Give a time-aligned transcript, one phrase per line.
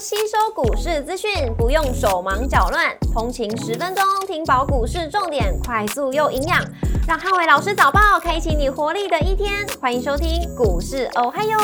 [0.00, 6.64] 吸收股市资讯，不用手忙脚乱，通勤十分钟听饱股市重点，快速又营养，
[7.08, 9.66] 让汉伟老师早报开启你活力的一天。
[9.80, 11.58] 欢迎收听股市哦嗨哟，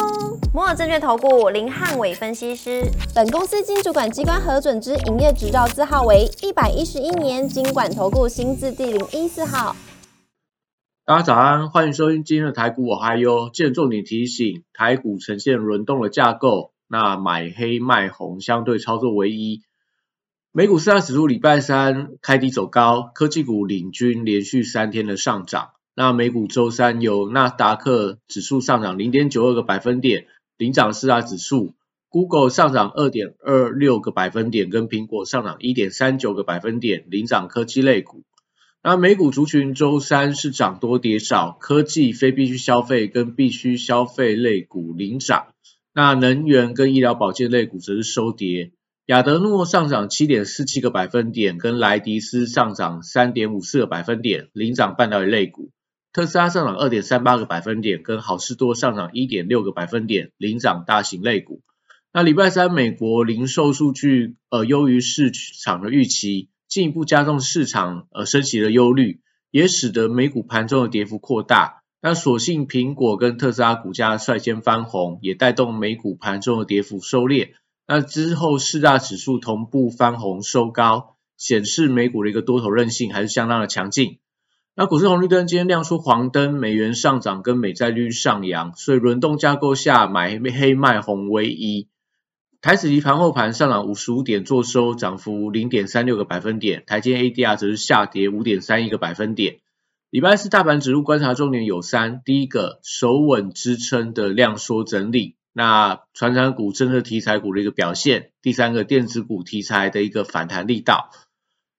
[0.52, 2.82] 摩尔证券投顾林汉伟分析师，
[3.14, 9.76] 本公司经主管机关核准之营业执照字号为一百一十一年经管投顾新字第零一四号。
[11.06, 13.48] 大家早安，欢迎收听今天的台股我嗨哟。
[13.52, 19.62] 见重点提醒，台股呈现轮动的架构，那买黑卖红相对操作为一。
[20.52, 25.70] 美股四大指数礼拜三开低走高，科技股领军连续三天的上涨。
[25.96, 31.74] 那美股周三有纳斯达克指数上涨零点九二个百分点，领涨四大指数
[32.08, 38.22] ；Google 上涨二点二六个百分点，跟苹果上涨一点三九个百分点，领涨科技类股。
[38.82, 45.46] 那美股族群周三是涨多跌少，科技、非必需消费跟必需消费类股领涨，
[45.94, 48.72] 那能源跟医疗保健类股则是收跌。
[49.06, 55.70] 亚德诺上涨七点四七个百分点，跟莱迪斯上涨三点五四个百分点，领涨半导体类股。
[56.12, 61.62] 特斯拉上涨二点三八个百分点，跟好事多上涨一点六个百分点，领涨大型类股。
[62.12, 66.50] 那礼拜三美国零售数据呃优于市场的预期。
[66.66, 69.20] 进一步加重市场呃升息的忧虑，
[69.52, 71.83] 也使得美股盘中的跌幅扩大。
[72.06, 77.52] 那所幸苹果跟特斯拉股价率先翻红，也带动美股盘中的跌幅收敛。
[77.88, 84.18] 那之后四大指数同步翻红收高，显示美股的一个多头韧性还是相当的强劲。
[84.76, 91.88] 那股市红绿灯今天亮出黄灯，美元上涨跟美债率上扬，所以轮动架构下买黑卖红为一。
[92.60, 96.82] 台指期盘后盘上涨五十五点，做收涨幅零点三六个百分点。
[96.86, 99.60] 台积 ADR 则是下跌五点三一个百分点。
[100.14, 111.10] 礼拜四大盘指数观察重点有三：第一个，守稳支撑的量缩整理；那传产股、政策题材股的一个表现；第三个，电子股题材的一个反弹力道。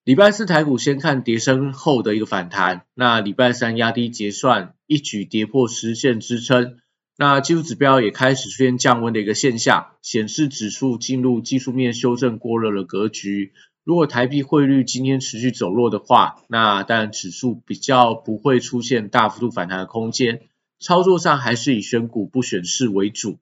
[0.04, 6.80] 礼拜四台股先看跌升后的一个反弹，那礼拜三压低结算，一举跌破实线支撑。
[7.18, 13.54] 那技术指标也开始出现降温的一个现象，显示指数进入技术面修正过热的格局。
[13.86, 20.42] 如果台币汇率今天持续走弱的话，那当然指数比较不会出现大幅度反弹的空间。
[20.80, 23.38] 操作上还是以选股不选市为主。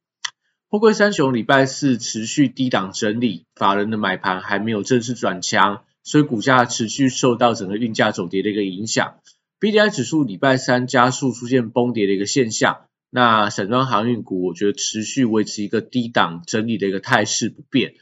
[0.68, 9.16] 货柜三雄礼拜四持续低档整理，法人的买盘还没有正式转强，所以股价持续受到整个运价走跌的一个影响。
[9.62, 12.82] B D I 指数礼拜三加速出现崩跌的一个现象。
[13.09, 17.94] 那散装航运股，我觉得持续维持一个低档整理的一个态势不变。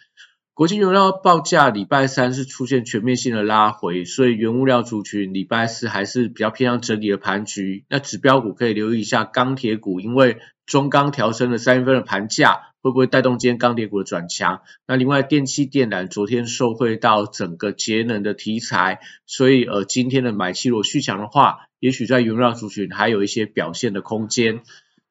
[0.53, 7.85] 国际原料报价礼拜三是出现全面性的拉回，所以原物料族群礼拜四还是比较偏向整理的盘局。
[7.89, 14.62] 那指标股可以留意一下钢铁股，因为中钢调升了三月份的盘价，会不会带动今天钢铁股的转强？
[14.85, 24.62] 那另外电气电缆昨天受惠到整个节能的题材，所以呃今天的买气如果续强的话，也许在原料族群还有一些表现的空间。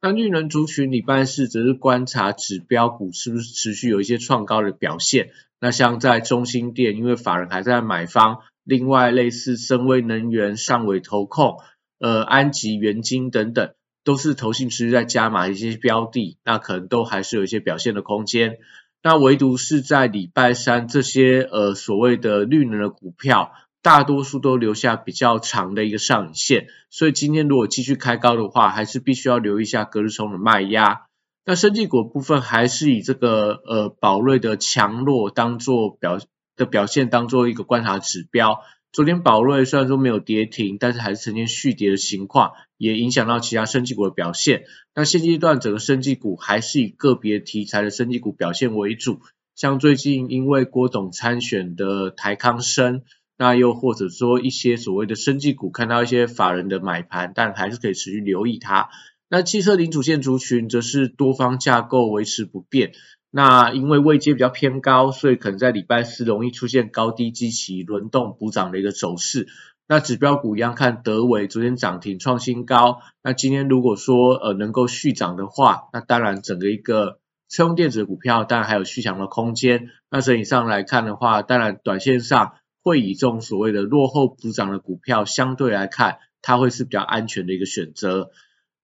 [0.02, 5.30] 那绿能族群礼拜四则是观察指标股是不是持续有一些创高的表现。
[5.60, 11.58] 那像在中心店，因为法人还在买方，另外类似深威能源、上尾投控、
[11.98, 18.58] 呃安吉元晶等等，都是投信持续在加码一些标的，那可能都还是有一些表现的空间。
[19.02, 23.52] 那唯独是在礼拜三这些呃所谓的绿能的股票。
[23.82, 31.06] 大多数都留下比较长的一个上影线，所以今天如果继续开高的话，还是必须要留意一下隔日冲的卖压。
[31.46, 36.20] 那生技股部分还是以这个呃宝瑞的强弱当做表
[36.56, 38.60] 的表现当做一个观察指标。
[38.92, 44.64] 昨天宝瑞虽然说没有跌停，但是还是呈现续跌的情况，也影响到其他生技股的表现。
[44.94, 49.20] 那现阶段整个生技股还是以个别题材的生技股表现为主，
[49.54, 53.02] 像最近因为郭董参选的台康生。
[53.40, 58.90] 那又或者说一些所谓的生技股，看到一些法人的买盘，但还是可以持续留意它。
[59.30, 62.92] 那汽车零组件族群则是多方架构维持不变。
[63.30, 69.48] 那因为位阶比较偏高，所以可能在礼拜四容易出现高低基期轮动补涨的一个走势。
[69.88, 79.88] 那指标股一样看德伟昨天涨停创新高，那今天如果说呃能够续涨的话，那当然整个一个车用电子股票当然还有续强的空间。
[80.10, 82.52] 那整体上来看的话，当然短线上。
[82.82, 88.30] 会以这种所谓的落后补涨的股票，相对来看，它会是比较安全的一个选择。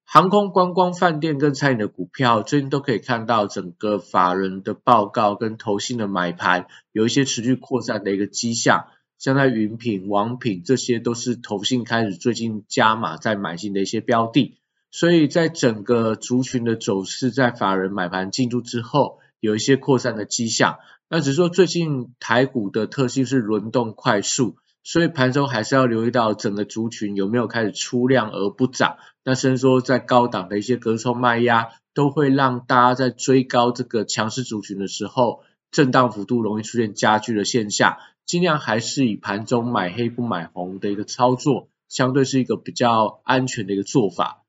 [0.05, 8.87] 航空、观光、饭店跟餐饮的股票，最近都可以看到整个法人的报告跟投信的买盘，有一些持续扩散的一个迹象。
[9.19, 14.59] 像在云品、王品，这些都是投信开始最近加码在买进的一些标的。
[14.93, 20.79] 所以在整个族群的走势，在法人买盘进驻之后，有一些扩散的迹象。
[21.09, 28.97] 那只是说最近台股的特性是轮动快速，所以盘中还是要留意到整个族群有没有开始出量而不涨。
[29.25, 37.99] 那甚至说在高档的一些隔冲卖压，都会让大家在追高这个强势族群的时候，震荡幅度容易出现加剧的现象。
[38.25, 44.43] 尽量还是以盘中买黑不买红的一个操作，相对是一个比较安全的一个做法。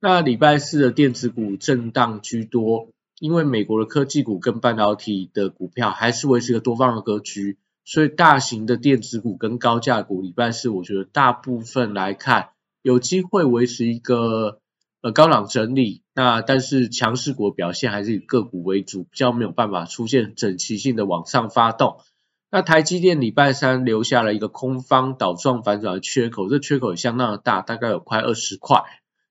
[0.00, 2.88] 那礼拜四的电子股震荡居多。
[3.22, 12.48] 因为美国的科技股跟半导体的股票还是维持一个多方的格局，所以大型的电子股跟高价股礼拜四我觉得大部分来看
[12.82, 14.58] 有机会维持一个
[15.02, 21.98] 呃高档整理，那但是强势股表现还是以个股为主，比较没有办法出现整齐性的往上发动。
[22.50, 28.82] 那台积电礼拜三留下了一个空方倒状反转的缺口，这缺口也相当的大，大概有快二十块。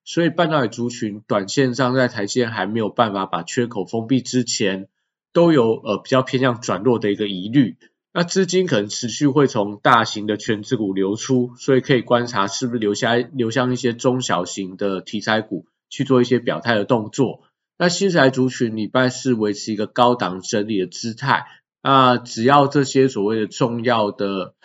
[0.04, 4.88] 所以半导体族群短线上在台积电还没有办法把缺口封闭之前，
[5.32, 7.78] 都有呃比较偏向转弱的一个疑虑。
[8.14, 17.44] 那资金可能持续会从大型的全资股流出，所以可以观察是不是留下流向一些中小型的题材股去做一些表态的动作。
[17.78, 21.46] 那新材族群礼拜四维持一个高档整理的姿态，
[21.82, 24.56] 那只要这些所谓的重要的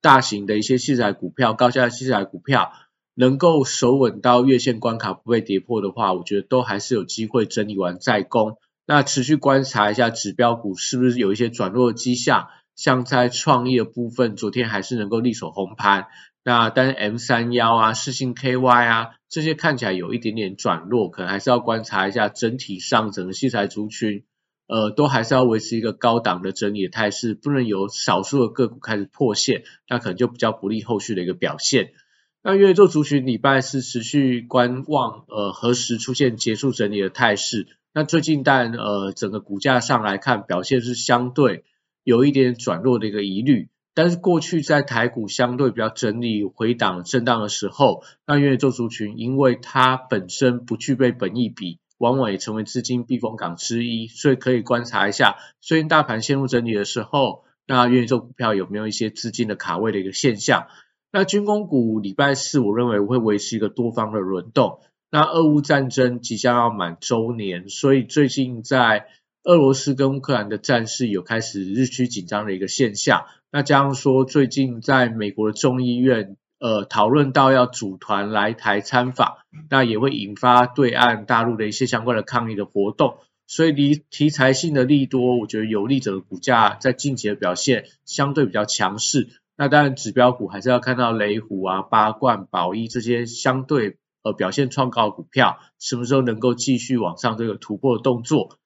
[0.00, 2.72] 大型的一些器材股票、高价器材股票。
[3.18, 8.58] 能够守稳到月线关卡不被跌破的话，我觉得都还是有机会整理完再攻。
[8.86, 16.06] 那持续观察一下指标股是不是有一些转弱的迹象，像在创业部分，昨天还是能够力守红盘。
[16.44, 24.24] 那但 M 三幺啊、世信 KY 啊这些看起来有一点点转弱，可能还是要观察一下整体上整个器材族群，
[24.68, 31.92] 呃，都还是要维持一个高档的整理的态势，不能有少数的个股开始破线，那可能就比较不利后续的一个表现。
[32.48, 37.66] 那月做族群礼拜是持续观望，呃，何时出现结束整理的态势？
[37.92, 41.64] 那最近但呃整个股价上来看，表现是相对
[42.04, 43.68] 有一点转弱的一个疑虑。
[43.94, 60.68] 但是过去在台股相对比较整理回档震荡的时候，那月做族群因为它本身不具备本益比，往往也成为资金避风港之一，所以可以观察一下，最近大盘陷入整理的时候，那月做股票有没有一些资金的卡位的一个现象？
[61.18, 64.80] 那军工股礼拜四，我认为会维持一个多方的轮动。
[65.10, 69.06] 那俄乌战争即将要满周年，所以最近在
[69.42, 73.24] 俄罗斯跟乌克兰的战事有开始日趋紧张的一个现象。
[73.50, 79.36] 那加上说，最近在美国的众议院，呃，讨论到要组团来台参访，
[79.70, 83.16] 那也会引发对岸大陆的一些相关的抗议的活动。
[83.46, 89.28] 所以离题材性的利多，我觉得有利者的股价在近期的表现相对比较强势。
[89.58, 98.58] 那当然，指标股还是要看到雷虎啊、八冠、宝一这些相对呃表现创高股票，什么时候能够继续往上这个突破的动作。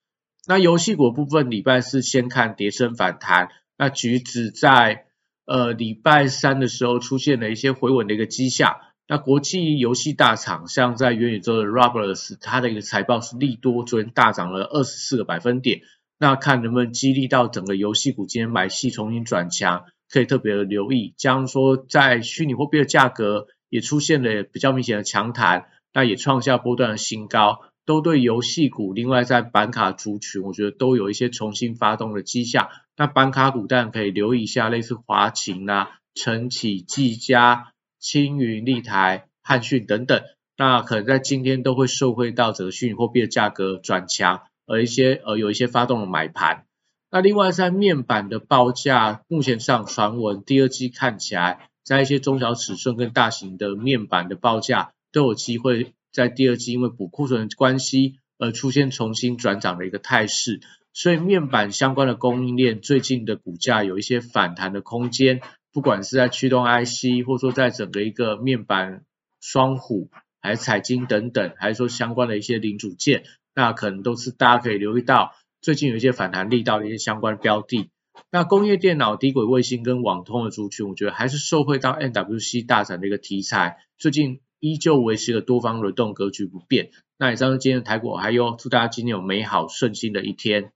[0.47, 3.49] 那游戏股部分，礼拜四先看跌升反弹。
[3.77, 5.05] 那橘子在
[5.45, 8.75] 呃礼拜三的时候出现了一些回稳的一个迹象。
[9.07, 15.81] 那国际游戏大厂像在元宇宙的 Roblox，它的一个财报是利多，昨天大涨了二十四个百分点。
[16.17, 19.85] 那看能不能激励到整个游戏股今天买气重新转强。
[20.11, 32.69] 可以特别的留意，将说在虚拟货币的价格也出现了比较明显的强弹，那也创下波段的新高，都对游戏股，另外在板卡族群，我觉得都有一些重新发动的迹象。
[32.97, 40.21] 那板卡股当然可以留意一下，类似华擎啊、晨起、技嘉、青云、立台、汉讯等等，
[40.57, 46.65] 那可能在今天都会受惠到整个虚拟货币的价格转强，而一些呃有一些发动的买盘。
[47.13, 60.61] 那另外在面板的报价，目前上传闻第二季看起来，在一些中小尺寸跟大型的面板的报价都有机会在第二季因为补库存的关系而出现重新转涨的一个态势，
[60.93, 65.41] 所以面板相关的供应链最近的股价有一些反弹的空间，
[65.73, 69.03] 不管是在驱动 IC，或者说在整个一个面板
[69.41, 75.35] 双虎，还是彩晶等等，还是说相关的一些零组件，那可能都是大家可以留意到。
[75.61, 77.91] 最近有一些反弹力道的一些相关标的，
[78.31, 86.89] 那工业电脑、低轨卫星跟网通的族群，我觉得还是受惠到 NWC 大涨的一个题材，最近依旧维持了多方轮动格局不变。
[87.19, 90.71] 那以上是今天的台股，还有祝大家今天有美好顺心的一天。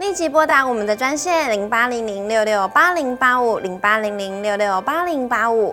[0.00, 5.72] 立即拨打我们的专线零八零零六六八零八五零八零零六六八零八五。